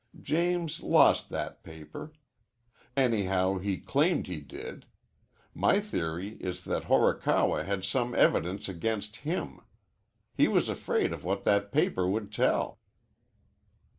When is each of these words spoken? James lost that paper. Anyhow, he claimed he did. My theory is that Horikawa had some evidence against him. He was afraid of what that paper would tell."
James 0.19 0.81
lost 0.81 1.29
that 1.29 1.61
paper. 1.61 2.11
Anyhow, 2.97 3.59
he 3.59 3.77
claimed 3.77 4.25
he 4.25 4.39
did. 4.39 4.87
My 5.53 5.79
theory 5.79 6.37
is 6.39 6.63
that 6.63 6.85
Horikawa 6.85 7.65
had 7.65 7.83
some 7.83 8.15
evidence 8.15 8.67
against 8.67 9.17
him. 9.17 9.59
He 10.33 10.47
was 10.47 10.69
afraid 10.69 11.13
of 11.13 11.23
what 11.23 11.43
that 11.43 11.71
paper 11.71 12.07
would 12.09 12.31
tell." 12.31 12.79